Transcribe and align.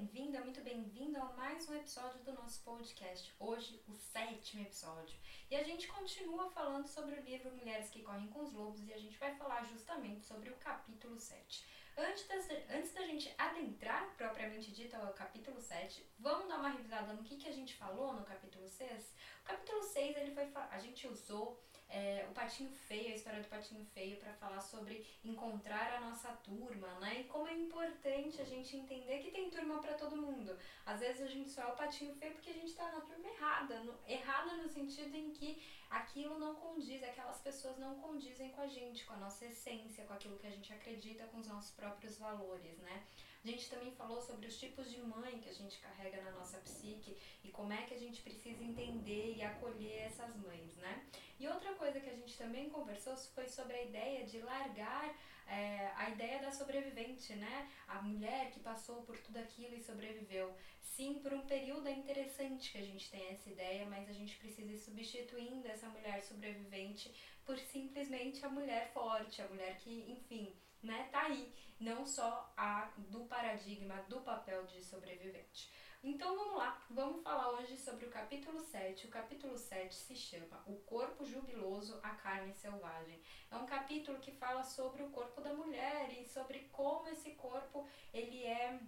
bem-vinda, 0.00 0.40
muito 0.40 0.62
bem-vindo 0.62 1.18
a 1.18 1.26
mais 1.36 1.68
um 1.68 1.74
episódio 1.74 2.18
do 2.20 2.32
nosso 2.32 2.62
podcast. 2.62 3.34
Hoje, 3.38 3.82
o 3.86 3.92
sétimo 3.92 4.62
episódio. 4.62 5.14
E 5.50 5.54
a 5.54 5.62
gente 5.62 5.88
continua 5.88 6.48
falando 6.52 6.86
sobre 6.86 7.16
o 7.16 7.22
livro 7.22 7.54
Mulheres 7.54 7.90
que 7.90 8.02
Correm 8.02 8.28
com 8.28 8.40
os 8.40 8.50
Lobos 8.54 8.88
e 8.88 8.94
a 8.94 8.96
gente 8.96 9.18
vai 9.18 9.34
falar 9.34 9.62
justamente 9.64 10.24
sobre 10.24 10.48
o 10.48 10.56
capítulo 10.56 11.20
7. 11.20 11.66
Antes, 11.98 12.26
das, 12.28 12.48
antes 12.70 12.94
da 12.94 13.02
gente 13.02 13.34
adentrar 13.36 14.08
propriamente 14.16 14.72
dito 14.72 14.96
ao 14.96 15.12
capítulo 15.12 15.60
7, 15.60 16.02
vamos 16.18 16.48
dar 16.48 16.60
uma 16.60 16.70
revisada 16.70 17.12
no 17.12 17.22
que, 17.22 17.36
que 17.36 17.48
a 17.48 17.52
gente 17.52 17.74
falou 17.74 18.14
no 18.14 18.24
capítulo 18.24 18.66
6? 18.66 19.14
O 19.42 19.44
capítulo 19.44 19.82
6, 19.82 20.16
ele 20.16 20.30
foi, 20.30 20.50
a 20.70 20.78
gente 20.78 21.06
usou 21.08 21.60
é, 21.90 22.24
o 22.30 22.32
Patinho 22.32 22.70
Feio, 22.70 23.12
a 23.12 23.16
história 23.16 23.42
do 23.42 23.48
Patinho 23.48 23.84
Feio, 23.84 24.16
para 24.18 24.32
falar 24.34 24.60
sobre 24.60 25.04
encontrar 25.24 25.92
a 25.94 26.00
nossa 26.00 26.28
turma, 26.34 26.88
né? 27.00 27.20
E 27.20 27.24
como 27.24 27.48
é 27.48 27.54
importante 27.54 28.40
a 28.40 28.44
gente 28.44 28.76
entender 28.76 29.18
que 29.18 29.32
tem 29.32 29.39
turma 29.70 29.80
para 29.80 29.94
todo 29.94 30.16
mundo. 30.16 30.56
Às 30.84 31.00
vezes 31.00 31.22
a 31.22 31.26
gente 31.26 31.50
só 31.50 31.62
é 31.62 31.66
o 31.66 31.76
Patinho 31.76 32.14
Feio 32.16 32.32
porque 32.34 32.50
a 32.50 32.54
gente 32.54 32.70
está 32.70 32.90
na 32.90 33.00
turma 33.00 33.28
errada. 33.28 33.80
No, 33.84 33.94
errada 34.06 34.56
no 34.56 34.68
sentido 34.68 35.14
em 35.14 35.30
que 35.30 35.62
aquilo 35.88 36.38
não 36.38 36.54
condiz, 36.56 37.02
aquelas 37.02 37.38
pessoas 37.40 37.78
não 37.78 37.94
condizem 38.00 38.50
com 38.50 38.62
a 38.62 38.66
gente, 38.66 39.04
com 39.06 39.14
a 39.14 39.18
nossa 39.18 39.46
essência, 39.46 40.04
com 40.04 40.14
aquilo 40.14 40.38
que 40.38 40.46
a 40.46 40.50
gente 40.50 40.72
acredita, 40.72 41.26
com 41.26 41.38
os 41.38 41.46
nossos 41.46 41.70
próprios 41.70 42.18
valores, 42.18 42.78
né? 42.78 43.04
A 43.42 43.46
gente 43.46 43.70
também 43.70 43.90
falou 43.92 44.20
sobre 44.20 44.46
os 44.46 44.58
tipos 44.58 44.90
de 44.90 45.00
mãe 45.00 45.40
que 45.40 45.48
a 45.48 45.54
gente 45.54 45.78
carrega 45.78 46.20
na 46.22 46.30
nossa 46.32 46.58
psique 46.58 47.16
e 47.42 47.48
como 47.48 47.72
é 47.72 47.82
que 47.82 47.94
a 47.94 47.98
gente 47.98 48.20
precisa 48.20 48.62
entender 48.62 49.34
e 49.34 49.42
acolher 49.42 50.02
essas 50.02 50.36
mães, 50.36 50.76
né? 50.76 51.06
E 51.38 51.48
outra 51.48 51.72
coisa 51.74 52.00
que 52.00 52.10
a 52.10 52.14
gente 52.14 52.36
também 52.36 52.68
conversou 52.68 53.16
foi 53.16 53.48
sobre 53.48 53.76
a 53.76 53.82
ideia 53.82 54.26
de 54.26 54.40
largar 54.40 55.16
é, 55.46 55.90
a 55.96 56.10
ideia 56.10 56.38
da 56.40 56.52
sobrevivente, 56.52 57.34
né? 57.34 57.68
A 57.88 58.02
mulher 58.02 58.50
que 58.50 58.60
passou 58.60 59.02
por 59.02 59.18
tudo 59.18 59.38
aquilo 59.38 59.74
e 59.74 59.82
sobreviveu. 59.82 60.54
Sim, 60.80 61.14
por 61.14 61.32
um 61.32 61.46
período 61.46 61.88
é 61.88 61.92
interessante 61.92 62.70
que 62.70 62.78
a 62.78 62.84
gente 62.84 63.10
tenha 63.10 63.32
essa 63.32 63.48
ideia, 63.48 63.86
mas 63.86 64.08
a 64.08 64.12
gente 64.12 64.36
precisa 64.36 64.70
ir 64.70 64.78
substituindo 64.78 65.66
essa 65.66 65.88
mulher 65.88 66.22
sobrevivente 66.22 67.12
por 67.44 67.58
simplesmente 67.58 68.44
a 68.44 68.48
mulher 68.48 68.92
forte, 68.92 69.40
a 69.40 69.48
mulher 69.48 69.78
que, 69.78 70.04
enfim, 70.08 70.54
né, 70.82 71.08
tá 71.10 71.22
aí, 71.22 71.52
não 71.78 72.06
só 72.06 72.52
a 72.56 72.90
do 72.96 73.24
paradigma 73.24 73.96
do 74.08 74.20
papel 74.20 74.64
de 74.66 74.82
sobrevivente. 74.82 75.70
Então 76.02 76.34
vamos 76.34 76.56
lá, 76.56 76.82
vamos 76.88 77.22
falar 77.22 77.50
hoje 77.50 77.76
sobre 77.76 78.06
o 78.06 78.10
capítulo 78.10 78.58
7. 78.58 79.06
O 79.06 79.10
capítulo 79.10 79.58
7 79.58 79.94
se 79.94 80.16
chama 80.16 80.62
O 80.66 80.76
Corpo 80.76 81.26
Jubiloso, 81.26 82.00
a 82.02 82.10
Carne 82.10 82.54
Selvagem. 82.54 83.20
É 83.50 83.56
um 83.56 83.66
capítulo 83.66 84.18
que 84.18 84.32
fala 84.32 84.62
sobre 84.62 85.02
o 85.02 85.10
corpo 85.10 85.42
da 85.42 85.52
mulher 85.52 86.10
e 86.18 86.24
sobre 86.24 86.60
como 86.72 87.06
esse 87.08 87.32
corpo 87.32 87.86
ele 88.14 88.44
é 88.44 88.80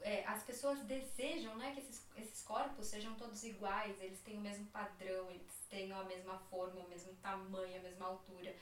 é, 0.00 0.24
as 0.26 0.42
pessoas 0.42 0.80
desejam 0.84 1.56
né, 1.56 1.72
que 1.72 1.80
esses, 1.80 2.06
esses 2.16 2.42
corpos 2.42 2.86
sejam 2.86 3.14
todos 3.14 3.42
iguais, 3.44 4.00
eles 4.00 4.20
têm 4.20 4.36
o 4.36 4.40
mesmo 4.40 4.66
padrão, 4.66 5.30
eles 5.30 5.66
tenham 5.70 5.98
a 5.98 6.04
mesma 6.04 6.38
forma, 6.50 6.80
o 6.80 6.88
mesmo 6.88 7.14
tamanho, 7.16 7.78
a 7.78 7.82
mesma 7.82 8.06
altura, 8.06 8.54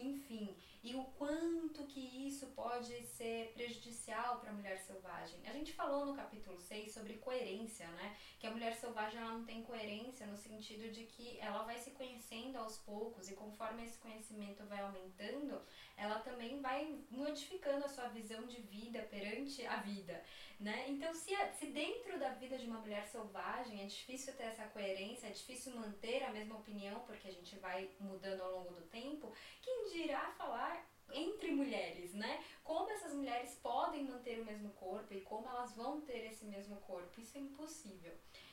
enfim. 0.00 0.56
E 0.82 0.94
o 0.94 1.04
quanto 1.18 1.84
que 1.86 2.28
isso 2.28 2.46
pode 2.48 3.02
ser 3.06 3.52
prejudicial 3.54 4.38
para 4.38 4.50
a 4.50 4.54
mulher 4.54 4.78
selvagem. 4.78 5.40
A 5.46 5.52
gente 5.52 5.72
falou 5.72 6.06
no 6.06 6.14
capítulo 6.14 6.60
6 6.60 6.92
sobre 6.92 7.14
coerência, 7.14 7.88
né? 7.88 8.16
Que 8.38 8.46
a 8.46 8.50
mulher 8.50 8.74
selvagem 8.76 9.18
ela 9.18 9.32
não 9.32 9.44
tem 9.44 9.62
coerência 9.62 10.26
no 10.26 10.36
sentido 10.36 10.90
de 10.92 11.04
que 11.04 11.38
ela 11.40 11.64
vai 11.64 11.78
se 11.78 11.90
conhecendo 11.90 12.56
aos 12.56 12.78
poucos 12.78 13.28
e 13.28 13.34
conforme 13.34 13.84
esse 13.84 13.98
conhecimento 13.98 14.64
vai 14.66 14.80
aumentando, 14.80 15.60
ela 15.96 16.20
também 16.20 16.60
vai 16.60 16.96
modificando 17.10 17.84
a 17.84 17.88
sua 17.88 18.08
visão 18.08 18.46
de 18.46 18.60
vida 18.62 19.02
perante 19.10 19.66
a 19.66 19.76
vida, 19.78 20.22
né? 20.60 20.86
Então, 20.88 21.12
se, 21.12 21.34
se 21.58 21.66
dentro 21.66 22.05
da 22.26 22.32
vida 22.32 22.58
de 22.58 22.66
uma 22.66 22.80
mulher 22.80 23.06
selvagem 23.06 23.82
é 23.82 23.86
difícil 23.86 24.34
ter 24.34 24.44
essa 24.44 24.64
coerência, 24.66 25.28
é 25.28 25.30
difícil 25.30 25.76
manter 25.76 26.24
a 26.24 26.32
mesma 26.32 26.56
opinião, 26.56 26.98
porque 27.06 27.28
a 27.28 27.32
gente 27.32 27.56
vai 27.58 27.88
mudando 28.00 28.40
ao 28.40 28.50
longo 28.50 28.74
do 28.74 28.82
tempo, 28.86 29.32
quem 29.62 29.84
dirá 29.92 30.32
falar 30.32 30.84
entre 31.12 31.52
mulheres, 31.52 32.14
né? 32.14 32.42
Como 32.64 32.90
essas 32.90 33.14
mulheres 33.14 33.54
podem 33.62 34.02
manter 34.02 34.40
o 34.40 34.44
mesmo 34.44 34.70
corpo 34.70 35.14
e 35.14 35.20
como 35.20 35.48
elas 35.48 35.76
vão 35.76 36.00
ter 36.00 36.26
esse 36.26 36.44
mesmo 36.46 36.76
corpo. 36.80 37.20
Isso 37.20 37.38
é 37.38 37.40
impossível. 37.40 38.12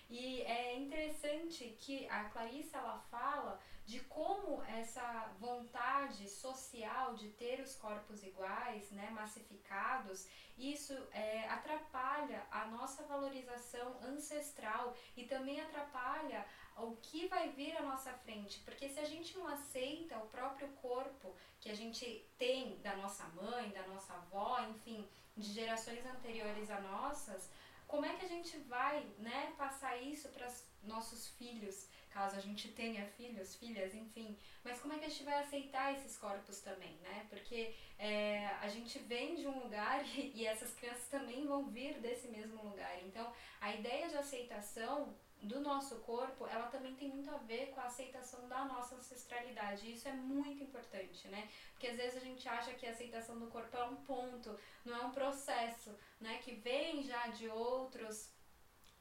E 0.10 0.42
é 0.42 0.76
interessante 0.76 1.76
que 1.80 2.08
a 2.08 2.26
Clarissa 2.26 2.78
ela 2.78 3.00
fala 3.10 3.60
de 3.86 4.00
como 4.02 4.64
essa 4.64 5.32
vontade 5.40 6.30
social 6.30 7.16
de 7.16 7.30
ter 7.32 7.60
os 7.60 7.76
corpos 7.76 8.24
iguais, 8.24 8.90
né, 8.92 9.10
massificados, 9.12 10.28
isso 10.58 10.94
é, 11.12 11.48
atrapalha 11.50 12.46
a 12.52 12.66
nossa 12.66 13.04
valorização 13.04 13.98
ancestral 14.04 14.96
e 15.18 15.26
também 15.26 15.60
atrapalha 15.60 16.46
o 16.78 16.96
que 16.98 17.28
vai 17.28 17.50
vir 17.50 17.76
à 17.78 17.82
nossa 17.82 18.12
frente, 18.14 18.60
porque 18.62 18.90
se 18.90 19.00
a 19.00 19.06
gente 19.06 19.38
não 19.38 19.48
aceita 19.48 20.18
o 20.18 20.28
próprio 20.28 20.68
corpo 20.82 21.36
que 21.60 21.70
a 21.70 21.76
gente 21.76 22.26
tem 22.38 22.78
da 22.82 22.96
nossa 22.96 23.26
mãe, 23.30 23.70
da 23.70 23.86
nossa 23.88 24.14
avó, 24.14 24.60
enfim, 24.70 25.08
de 25.36 25.52
gerações 25.54 26.06
anteriores 26.06 26.70
a 26.70 26.80
nossas, 26.82 27.50
como 27.94 28.08
é 28.08 28.14
que 28.16 28.26
a 28.26 28.28
gente 28.28 28.58
vai 28.58 29.06
né, 29.20 29.54
passar 29.56 29.96
isso 30.02 30.28
para 30.30 30.52
nossos 30.82 31.28
filhos, 31.38 31.88
caso 32.14 32.38
a 32.38 32.40
gente 32.40 32.70
tenha 32.70 33.06
filhos, 33.18 33.56
filhas, 33.56 33.94
enfim. 33.94 34.38
Mas 34.64 34.80
como 34.80 34.94
é 34.94 35.00
que 35.00 35.06
a 35.06 35.10
gente 35.10 35.24
vai 35.24 35.40
aceitar 35.42 35.94
esses 35.94 36.16
corpos 36.18 36.60
também, 36.62 36.96
né? 37.02 37.26
Porque 37.30 37.74
é, 37.98 38.48
a 38.62 38.68
gente 38.68 39.00
vem 39.00 39.36
de 39.36 39.48
um 39.48 39.60
lugar 39.64 40.06
e, 40.16 40.46
essas 40.46 40.74
crianças 40.76 41.08
também 41.08 41.46
vão 41.46 41.66
vir 41.66 42.00
desse 42.00 42.28
mesmo 42.28 42.64
lugar. 42.64 43.04
Então, 43.04 43.34
a 43.60 43.74
ideia 43.74 44.08
de 44.08 44.16
aceitação 44.16 45.16
do 45.42 45.60
nosso 45.60 45.96
corpo, 46.02 46.48
ela 46.48 46.68
também 46.68 46.96
tem 46.96 47.10
muito 47.10 47.30
a 47.30 47.38
ver 47.38 47.72
com 47.72 47.82
a 47.82 47.86
aceitação 47.86 48.48
da 48.48 48.64
nossa 48.64 48.96
ancestralidade. 48.96 49.92
Isso 49.92 50.08
é 50.08 50.14
muito 50.14 50.64
importante, 50.64 51.28
né? 51.28 51.50
Porque 51.74 51.88
às 51.88 51.98
vezes 51.98 52.16
a 52.16 52.26
gente 52.26 52.48
acha 52.48 52.74
que 52.74 52.86
a 52.86 52.92
aceitação 52.92 53.38
do 53.38 53.48
corpo 53.48 53.76
é 53.76 53.84
um 53.84 53.98
ponto, 53.98 54.58
não 54.86 54.96
é 54.96 55.06
um 55.06 55.12
processo, 55.12 55.94
né? 56.22 56.38
Que 56.38 56.54
vem 56.56 57.04
já 57.04 57.28
de 57.28 57.50
outros 57.50 58.32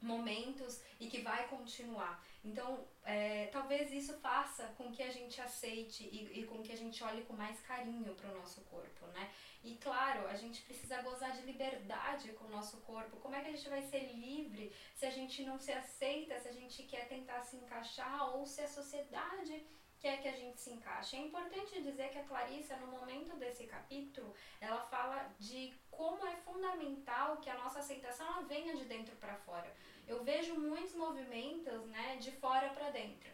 momentos 0.03 0.81
vai 1.23 1.47
continuar. 1.47 2.23
Então, 2.43 2.85
é, 3.03 3.47
talvez 3.47 3.91
isso 3.91 4.13
faça 4.19 4.67
com 4.77 4.91
que 4.91 5.01
a 5.01 5.11
gente 5.11 5.39
aceite 5.41 6.03
e, 6.11 6.39
e 6.39 6.45
com 6.45 6.61
que 6.61 6.71
a 6.71 6.77
gente 6.77 7.03
olhe 7.03 7.23
com 7.23 7.33
mais 7.33 7.59
carinho 7.61 8.13
para 8.15 8.29
o 8.29 8.37
nosso 8.39 8.61
corpo, 8.65 9.07
né? 9.07 9.31
E 9.63 9.75
claro, 9.75 10.27
a 10.27 10.35
gente 10.35 10.61
precisa 10.61 11.01
gozar 11.01 11.31
de 11.31 11.41
liberdade 11.43 12.33
com 12.33 12.45
o 12.45 12.49
nosso 12.49 12.77
corpo. 12.81 13.17
Como 13.17 13.35
é 13.35 13.41
que 13.41 13.47
a 13.47 13.55
gente 13.55 13.69
vai 13.69 13.81
ser 13.81 14.11
livre 14.13 14.73
se 14.93 15.05
a 15.05 15.09
gente 15.09 15.43
não 15.43 15.57
se 15.57 15.71
aceita, 15.71 16.39
se 16.39 16.49
a 16.49 16.53
gente 16.53 16.83
quer 16.83 17.07
tentar 17.07 17.41
se 17.43 17.55
encaixar 17.55 18.35
ou 18.35 18.45
se 18.45 18.61
a 18.61 18.67
sociedade 18.67 19.65
quer 20.03 20.21
que 20.21 20.27
a 20.27 20.35
gente 20.35 20.59
se 20.59 20.69
encaixe. 20.69 21.15
É 21.15 21.19
importante 21.19 21.81
dizer 21.81 22.09
que 22.09 22.19
a 22.19 22.25
Clarissa, 22.25 22.75
no 22.75 22.87
momento 22.87 23.37
desse 23.37 23.65
capítulo, 23.65 24.35
ela 24.59 24.81
fala 24.81 25.33
de 25.39 25.73
como 25.89 26.27
é 26.27 26.35
fundamental 26.35 27.37
que 27.37 27.49
a 27.49 27.57
nossa 27.57 27.79
aceitação 27.79 28.45
venha 28.45 28.75
de 28.75 28.83
dentro 28.83 29.15
para 29.15 29.37
fora. 29.37 29.73
Eu 30.07 30.23
vejo 30.23 30.55
muitos 30.55 30.93
movimentos, 30.95 31.85
né, 31.87 32.17
de 32.17 32.31
fora 32.31 32.69
para 32.69 32.89
dentro. 32.89 33.31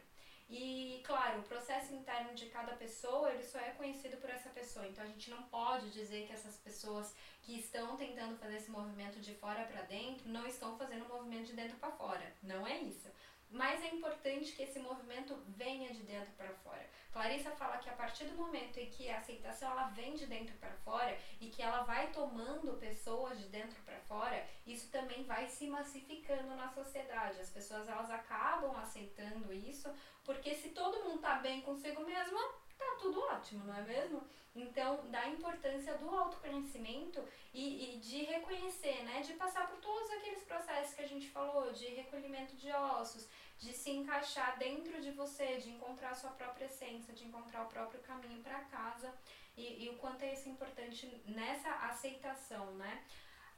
E, 0.50 1.02
claro, 1.06 1.42
o 1.42 1.44
processo 1.44 1.94
interno 1.94 2.34
de 2.34 2.48
cada 2.48 2.74
pessoa, 2.74 3.32
ele 3.32 3.44
só 3.44 3.60
é 3.60 3.70
conhecido 3.72 4.18
por 4.18 4.32
essa 4.32 4.50
pessoa. 4.50 4.88
Então, 4.88 5.04
a 5.04 5.08
gente 5.08 5.30
não 5.30 5.44
pode 5.44 5.92
dizer 5.92 6.26
que 6.26 6.34
essas 6.34 6.58
pessoas 6.58 7.14
que 7.44 7.60
estão 7.60 7.96
tentando 7.96 8.36
fazer 8.38 8.58
esse 8.58 8.72
movimento 8.72 9.20
de 9.20 9.36
fora 9.36 9.64
para 9.66 9.84
dentro 9.84 10.28
não 10.28 10.48
estão 10.48 10.76
fazendo 10.76 11.06
o 11.06 11.10
movimento 11.10 11.48
de 11.48 11.54
dentro 11.54 11.78
para 11.78 11.92
fora. 11.92 12.34
Não 12.42 12.66
é 12.66 12.80
isso. 12.80 13.08
Mas 13.50 13.84
é 13.84 13.88
importante 13.88 14.52
que 14.52 14.62
esse 14.62 14.80
movimento 14.80 15.36
venha 15.48 15.92
de 15.92 16.04
dentro 16.04 16.32
para 16.34 16.54
fora. 16.54 16.88
Clarissa 17.12 17.50
fala 17.52 17.80
que 17.80 17.90
a 17.90 17.94
partir 17.94 18.26
do 18.26 18.36
momento 18.36 18.78
em 18.78 18.90
que 18.92 19.10
a 19.10 19.18
aceitação 19.18 19.72
ela 19.72 19.88
vem 19.88 20.14
de 20.14 20.28
dentro 20.28 20.56
para 20.58 20.72
fora 20.78 21.18
e 21.42 21.48
que 21.48 21.62
ela 21.62 21.82
vai 21.82 22.12
tomando 22.12 22.78
pessoas 22.78 23.40
de 23.40 23.48
dentro 23.48 23.82
para 23.82 24.00
fora, 24.02 24.48
isso 24.68 24.92
também 24.92 25.24
vai 25.24 25.48
se 25.48 25.66
massificando 25.66 26.56
na 26.56 26.70
sociedade. 26.70 27.42
As 27.42 27.50
pessoas 27.50 27.88
elas 27.88 28.12
acabam 28.12 28.76
aceitando 28.78 29.52
isso, 29.52 29.92
porque 30.24 30.54
se 30.54 30.70
todo 30.70 31.04
mundo 31.04 31.16
está 31.16 31.36
bem 31.40 31.62
consigo 31.62 32.06
mesmo, 32.06 32.38
tá 32.80 32.96
tudo 33.00 33.22
ótimo, 33.22 33.66
não 33.66 33.76
é 33.76 33.82
mesmo? 33.82 34.24
Então, 34.56 35.00
da 35.12 35.28
importância 35.28 35.96
do 35.98 36.10
autoconhecimento 36.10 37.24
e, 37.54 37.96
e, 37.96 37.98
de 37.98 38.24
reconhecer, 38.24 39.04
né? 39.04 39.22
De 39.22 39.34
passar 39.34 39.68
por 39.68 39.78
todos 39.80 40.10
aqueles 40.12 40.44
processos 40.44 40.96
que 40.96 41.02
a 41.02 41.08
gente 41.08 41.30
falou, 41.30 41.72
de 41.72 41.86
recolhimento 41.88 42.56
de 42.56 42.72
ossos, 42.72 43.28
de 43.58 43.74
se 43.74 43.92
encaixar 43.92 44.58
dentro 44.58 45.00
de 45.02 45.12
você, 45.12 45.58
de 45.58 45.70
encontrar 45.70 46.12
a 46.12 46.16
sua 46.16 46.32
própria 46.32 46.66
essência, 46.66 47.14
de 47.14 47.26
encontrar 47.26 47.64
o 47.64 47.70
próprio 47.70 48.00
caminho 48.02 48.42
para 48.42 48.62
casa 48.62 49.14
e, 49.56 49.86
e 49.86 49.90
o 49.90 49.98
quanto 49.98 50.24
é 50.24 50.34
isso 50.34 50.50
importante 50.50 51.06
nessa 51.26 51.70
aceitação, 51.70 52.74
né? 52.76 53.04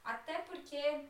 Até 0.04 0.38
porque 0.40 1.08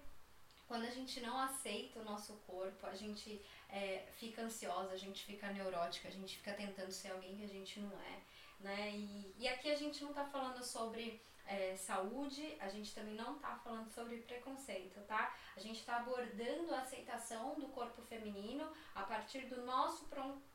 quando 0.73 0.87
a 0.87 0.91
gente 0.91 1.21
não 1.21 1.39
aceita 1.39 2.01
o 2.01 2.05
nosso 2.05 2.33
corpo, 2.47 2.87
a 2.87 2.95
gente 2.95 3.45
é, 3.69 4.07
fica 4.17 4.41
ansiosa, 4.41 4.95
a 4.95 4.97
gente 4.97 5.23
fica 5.23 5.53
neurótica, 5.53 6.09
a 6.09 6.11
gente 6.11 6.39
fica 6.39 6.55
tentando 6.55 6.91
ser 6.91 7.11
alguém 7.11 7.37
que 7.37 7.45
a 7.45 7.47
gente 7.47 7.79
não 7.79 7.93
é. 8.01 8.23
Né? 8.59 8.91
E, 8.95 9.35
e 9.37 9.47
aqui 9.47 9.71
a 9.71 9.77
gente 9.77 10.03
não 10.03 10.13
está 10.13 10.25
falando 10.25 10.65
sobre 10.65 11.21
é, 11.47 11.77
saúde, 11.77 12.57
a 12.59 12.71
gente 12.71 12.95
também 12.95 13.15
não 13.15 13.39
tá 13.39 13.55
falando 13.63 13.91
sobre 13.91 14.17
preconceito, 14.23 14.99
tá? 15.03 15.37
A 15.55 15.61
gente 15.61 15.85
tá 15.85 15.99
abordando 15.99 16.75
a 16.75 16.81
aceitação 16.81 17.55
do 17.57 17.69
corpo 17.69 18.01
feminino 18.01 18.67
a 18.95 19.03
partir 19.03 19.43
do 19.49 19.61
nosso 19.67 20.09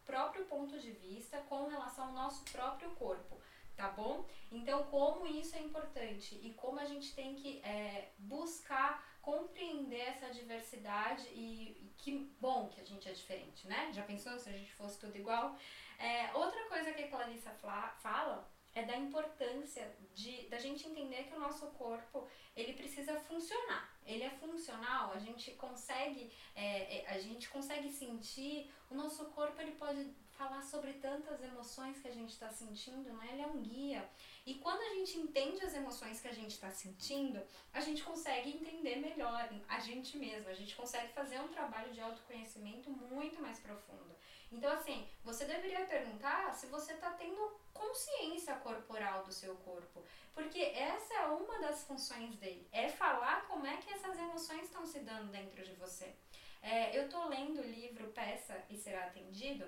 próprio 0.04 0.46
ponto 0.46 0.80
de 0.80 0.94
vista 0.94 1.38
com 1.42 1.68
relação 1.68 2.06
ao 2.06 2.14
nosso 2.14 2.44
próprio 2.46 2.90
corpo 2.96 3.40
tá 3.78 3.90
bom? 3.90 4.26
Então, 4.52 4.84
como 4.86 5.28
isso 5.28 5.56
é 5.56 5.60
importante 5.60 6.38
e 6.42 6.54
como 6.56 6.80
a 6.80 6.86
gente 6.86 7.14
tem 7.14 7.36
que 7.36 7.62
é, 7.64 8.12
buscar 8.18 9.06
compreender 9.22 10.02
essa 10.02 10.32
diversidade 10.32 11.28
e, 11.28 11.78
e, 11.84 11.94
que 11.98 12.34
bom 12.42 12.70
que 12.70 12.82
a 12.82 12.86
gente 12.86 13.08
é 13.08 13.12
diferente, 13.12 13.68
né? 13.68 13.92
Já 13.94 14.02
pensou 14.02 14.38
se 14.40 14.50
a 14.50 14.54
gente 14.54 14.74
fosse 14.74 15.00
tudo 15.00 15.16
igual? 15.16 15.56
É, 16.00 16.32
outra 16.34 16.64
coisa 16.68 16.92
que 16.94 17.04
a 17.04 17.10
Clarissa 17.10 17.52
fala 17.52 18.50
é 18.78 18.84
da 18.84 18.96
importância 18.96 19.86
de 20.14 20.34
da 20.52 20.60
gente 20.60 20.88
entender 20.88 21.24
que 21.24 21.36
o 21.36 21.40
nosso 21.40 21.66
corpo 21.82 22.28
ele 22.56 22.74
precisa 22.74 23.20
funcionar. 23.22 23.84
Ele 24.06 24.24
é 24.24 24.30
funcional, 24.30 25.12
a 25.14 25.20
gente 25.20 25.52
consegue 25.52 26.32
é, 26.56 26.68
é 26.98 27.10
a 27.16 27.20
gente 27.20 27.50
consegue 27.50 27.90
sentir 27.90 28.72
o 28.90 28.96
nosso 28.96 29.26
corpo 29.38 29.60
ele 29.62 29.76
pode 29.84 30.02
falar 30.38 30.62
sobre 30.62 30.94
tantas 30.94 31.42
emoções 31.42 32.00
que 32.00 32.08
a 32.08 32.14
gente 32.14 32.30
está 32.30 32.50
sentindo, 32.50 33.12
né? 33.14 33.30
Ele 33.32 33.42
é 33.42 33.48
um 33.48 33.62
guia. 33.62 34.08
E 34.46 34.54
quando 34.56 34.82
a 34.82 34.94
gente 34.96 35.18
entende 35.18 35.66
as 35.66 35.74
emoções 35.74 36.22
que 36.22 36.28
a 36.28 36.34
gente 36.34 36.52
está 36.52 36.70
sentindo, 36.70 37.42
a 37.74 37.82
gente 37.82 38.04
consegue 38.04 38.50
entender 38.52 38.98
melhor 38.98 39.50
a 39.68 39.80
gente 39.80 40.18
mesmo. 40.18 40.48
A 40.48 40.54
gente 40.54 40.76
consegue 40.76 41.12
fazer 41.12 41.40
um 41.40 41.48
trabalho 41.48 41.92
de 41.92 42.00
autoconhecimento 42.00 42.90
muito 42.92 43.42
mais 43.42 43.60
profundo. 43.60 44.16
Então, 44.52 44.72
assim, 44.72 45.08
você 45.24 45.46
deveria 45.46 45.86
perguntar 45.86 46.54
se 46.54 46.68
você 46.68 46.94
está 46.94 47.12
tendo 47.12 47.60
consciência 47.74 48.56
corporal 48.56 49.24
do 49.24 49.32
seu 49.32 49.56
corpo. 49.58 50.04
Porque 50.34 50.60
essa 50.60 51.14
é 51.14 51.28
uma 51.28 51.60
das 51.60 51.84
funções 51.84 52.36
dele. 52.38 52.68
É 52.72 52.90
falar 52.90 53.46
como 53.48 53.66
é 53.66 53.78
que 53.78 53.92
essas 53.94 54.18
emoções 54.18 54.64
estão 54.64 54.86
se 54.86 55.00
dando 55.00 55.32
dentro 55.32 55.64
de 55.64 55.74
você. 55.74 56.16
É, 56.62 56.98
eu 56.98 57.10
tô 57.10 57.28
lendo 57.28 57.60
o 57.60 57.68
livro 57.68 58.08
Peça 58.10 58.64
e 58.70 58.78
Será 58.78 59.06
Atendido 59.06 59.68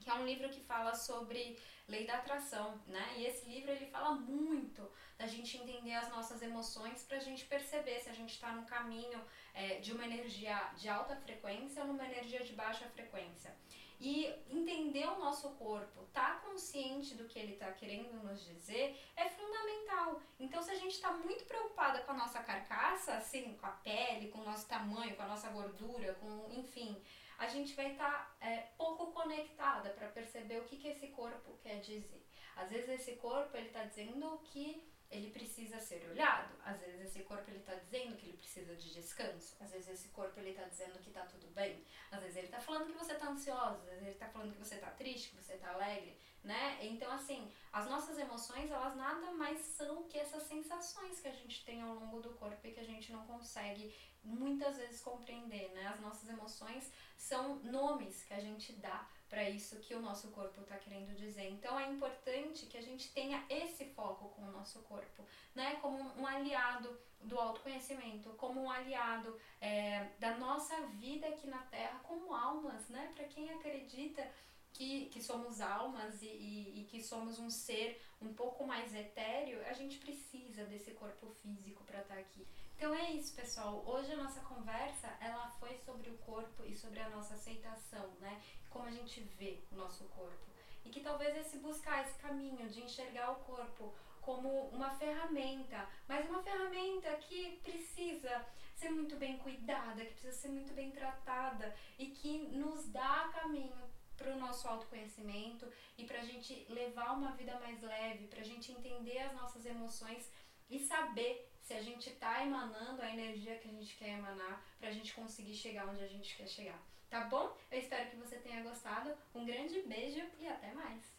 que 0.00 0.10
é 0.10 0.14
um 0.14 0.26
livro 0.26 0.48
que 0.48 0.60
fala 0.60 0.94
sobre 0.94 1.58
lei 1.88 2.06
da 2.06 2.16
atração, 2.16 2.80
né? 2.86 3.14
E 3.16 3.26
esse 3.26 3.48
livro 3.48 3.70
ele 3.70 3.86
fala 3.86 4.14
muito 4.14 4.90
da 5.16 5.26
gente 5.26 5.56
entender 5.56 5.94
as 5.94 6.10
nossas 6.10 6.42
emoções 6.42 7.02
para 7.02 7.16
a 7.16 7.20
gente 7.20 7.44
perceber 7.44 8.00
se 8.00 8.10
a 8.10 8.12
gente 8.12 8.34
está 8.34 8.52
no 8.52 8.66
caminho 8.66 9.20
é, 9.54 9.78
de 9.78 9.92
uma 9.92 10.04
energia 10.04 10.56
de 10.76 10.88
alta 10.88 11.16
frequência 11.16 11.82
ou 11.82 11.88
numa 11.88 12.04
energia 12.04 12.42
de 12.42 12.52
baixa 12.52 12.86
frequência. 12.90 13.54
E 14.00 14.26
entender 14.50 15.06
o 15.06 15.18
nosso 15.18 15.50
corpo, 15.50 16.02
estar 16.02 16.40
tá 16.40 16.46
consciente 16.46 17.14
do 17.14 17.24
que 17.24 17.38
ele 17.38 17.54
está 17.54 17.72
querendo 17.72 18.12
nos 18.22 18.44
dizer, 18.44 19.00
é 19.16 19.28
fundamental. 19.28 20.20
Então, 20.38 20.62
se 20.62 20.70
a 20.70 20.74
gente 20.74 20.92
está 20.92 21.12
muito 21.12 21.44
preocupada 21.44 22.00
com 22.00 22.12
a 22.12 22.16
nossa 22.16 22.42
carcaça, 22.42 23.14
assim, 23.14 23.56
com 23.56 23.66
a 23.66 23.70
pele, 23.70 24.28
com 24.28 24.40
o 24.40 24.44
nosso 24.44 24.66
tamanho, 24.66 25.16
com 25.16 25.22
a 25.22 25.28
nossa 25.28 25.48
gordura, 25.50 26.14
com, 26.14 26.52
enfim, 26.52 27.00
a 27.38 27.46
gente 27.48 27.74
vai 27.74 27.92
estar 27.92 28.10
tá, 28.10 28.46
é, 28.46 28.58
pouco 28.76 29.12
conectada 29.12 29.90
para 29.90 30.08
perceber 30.08 30.58
o 30.58 30.64
que, 30.64 30.76
que 30.76 30.88
esse 30.88 31.08
corpo 31.08 31.58
quer 31.62 31.80
dizer. 31.80 32.24
Às 32.56 32.70
vezes 32.70 32.88
esse 32.88 33.16
corpo 33.16 33.56
ele 33.56 33.66
está 33.66 33.84
dizendo 33.84 34.38
que 34.44 34.82
ele 35.14 35.30
precisa 35.30 35.78
ser 35.78 36.04
olhado. 36.10 36.52
Às 36.64 36.80
vezes 36.80 37.00
esse 37.06 37.22
corpo 37.22 37.48
ele 37.48 37.60
está 37.60 37.74
dizendo 37.74 38.16
que 38.16 38.26
ele 38.26 38.36
precisa 38.36 38.74
de 38.74 38.92
descanso. 38.92 39.56
Às 39.60 39.70
vezes 39.70 39.88
esse 39.88 40.08
corpo 40.08 40.38
ele 40.40 40.50
está 40.50 40.64
dizendo 40.64 40.98
que 40.98 41.08
está 41.08 41.24
tudo 41.26 41.46
bem. 41.54 41.84
Às 42.10 42.20
vezes 42.20 42.36
ele 42.36 42.46
está 42.46 42.60
falando 42.60 42.86
que 42.86 42.98
você 42.98 43.12
está 43.12 43.28
ansiosa. 43.28 43.78
Às 43.78 43.84
vezes 43.84 44.02
ele 44.02 44.10
está 44.10 44.28
falando 44.28 44.52
que 44.52 44.58
você 44.58 44.74
está 44.74 44.90
triste, 44.90 45.30
que 45.30 45.36
você 45.36 45.54
está 45.54 45.72
alegre, 45.72 46.18
né? 46.42 46.78
Então 46.82 47.10
assim, 47.12 47.50
as 47.72 47.88
nossas 47.88 48.18
emoções 48.18 48.70
elas 48.70 48.96
nada 48.96 49.30
mais 49.32 49.60
são 49.60 50.02
que 50.08 50.18
essas 50.18 50.42
sensações 50.42 51.20
que 51.20 51.28
a 51.28 51.32
gente 51.32 51.64
tem 51.64 51.80
ao 51.80 51.94
longo 51.94 52.20
do 52.20 52.30
corpo 52.34 52.66
e 52.66 52.72
que 52.72 52.80
a 52.80 52.84
gente 52.84 53.12
não 53.12 53.24
consegue 53.26 53.94
muitas 54.24 54.76
vezes 54.76 55.00
compreender, 55.00 55.70
né? 55.72 55.86
As 55.86 56.00
nossas 56.00 56.28
emoções 56.28 56.90
são 57.16 57.56
nomes 57.62 58.24
que 58.24 58.34
a 58.34 58.40
gente 58.40 58.72
dá 58.72 59.08
para 59.28 59.48
isso 59.48 59.80
que 59.80 59.94
o 59.94 60.00
nosso 60.00 60.28
corpo 60.28 60.60
está 60.60 60.76
querendo 60.76 61.14
dizer. 61.16 61.48
Então 61.50 61.78
é 61.78 61.88
importante 61.90 62.66
que 62.66 62.76
a 62.76 62.82
gente 62.82 63.12
tenha 63.12 63.44
esse 63.48 63.84
foco 63.86 64.28
com 64.30 64.42
o 64.42 64.52
nosso 64.52 64.80
corpo, 64.80 65.24
né? 65.54 65.76
Como 65.76 65.98
um 66.20 66.26
aliado 66.26 66.96
do 67.20 67.38
autoconhecimento, 67.38 68.30
como 68.30 68.62
um 68.62 68.70
aliado 68.70 69.38
é, 69.60 70.08
da 70.18 70.36
nossa 70.36 70.76
vida 70.98 71.26
aqui 71.26 71.46
na 71.46 71.58
Terra, 71.58 71.98
como 72.02 72.34
almas, 72.34 72.88
né? 72.88 73.12
Para 73.14 73.24
quem 73.24 73.50
acredita 73.50 74.30
que, 74.74 75.06
que 75.06 75.22
somos 75.22 75.60
almas 75.60 76.20
e, 76.20 76.26
e, 76.26 76.73
somos 77.04 77.38
um 77.38 77.50
ser 77.50 78.00
um 78.20 78.32
pouco 78.32 78.66
mais 78.66 78.94
etéreo, 78.94 79.64
a 79.66 79.72
gente 79.72 79.98
precisa 79.98 80.64
desse 80.64 80.92
corpo 80.92 81.28
físico 81.42 81.84
para 81.84 82.00
estar 82.00 82.14
tá 82.14 82.20
aqui. 82.20 82.46
Então 82.76 82.94
é 82.94 83.12
isso, 83.12 83.34
pessoal. 83.34 83.84
Hoje 83.86 84.12
a 84.12 84.16
nossa 84.16 84.40
conversa 84.40 85.08
ela 85.20 85.48
foi 85.60 85.76
sobre 85.78 86.10
o 86.10 86.18
corpo 86.18 86.64
e 86.64 86.76
sobre 86.76 87.00
a 87.00 87.08
nossa 87.10 87.34
aceitação, 87.34 88.10
né? 88.20 88.42
Como 88.70 88.86
a 88.86 88.90
gente 88.90 89.20
vê 89.38 89.60
o 89.70 89.76
nosso 89.76 90.04
corpo. 90.04 90.44
E 90.84 90.90
que 90.90 91.00
talvez 91.00 91.36
esse 91.36 91.58
buscar 91.58 92.04
esse 92.04 92.18
caminho 92.18 92.68
de 92.68 92.82
enxergar 92.82 93.30
o 93.32 93.36
corpo 93.44 93.94
como 94.20 94.68
uma 94.68 94.90
ferramenta, 94.96 95.88
mas 96.08 96.28
uma 96.28 96.42
ferramenta 96.42 97.14
que 97.16 97.60
precisa 97.62 98.44
ser 98.74 98.90
muito 98.90 99.16
bem 99.16 99.38
cuidada, 99.38 100.04
que 100.04 100.12
precisa 100.12 100.32
ser 100.32 100.48
muito 100.48 100.72
bem 100.72 100.90
tratada 100.90 101.74
e 101.98 102.06
que 102.06 102.38
nos 102.48 102.88
dá 102.88 103.30
caminho 103.32 103.93
para 104.16 104.32
o 104.32 104.38
nosso 104.38 104.66
autoconhecimento 104.68 105.70
e 105.96 106.04
para 106.04 106.20
a 106.20 106.24
gente 106.24 106.66
levar 106.68 107.12
uma 107.12 107.32
vida 107.32 107.58
mais 107.60 107.80
leve, 107.82 108.26
para 108.28 108.40
a 108.40 108.44
gente 108.44 108.72
entender 108.72 109.18
as 109.18 109.34
nossas 109.34 109.64
emoções 109.64 110.30
e 110.70 110.78
saber 110.78 111.50
se 111.60 111.72
a 111.74 111.82
gente 111.82 112.10
está 112.10 112.42
emanando 112.42 113.00
a 113.00 113.10
energia 113.10 113.58
que 113.58 113.68
a 113.68 113.72
gente 113.72 113.96
quer 113.96 114.18
emanar 114.18 114.64
para 114.78 114.88
a 114.88 114.92
gente 114.92 115.14
conseguir 115.14 115.54
chegar 115.54 115.88
onde 115.88 116.02
a 116.02 116.08
gente 116.08 116.36
quer 116.36 116.46
chegar. 116.46 116.80
Tá 117.08 117.24
bom? 117.24 117.56
Eu 117.70 117.78
espero 117.78 118.10
que 118.10 118.16
você 118.16 118.36
tenha 118.38 118.62
gostado. 118.62 119.16
Um 119.34 119.44
grande 119.44 119.80
beijo 119.82 120.20
e 120.38 120.46
até 120.46 120.72
mais! 120.74 121.13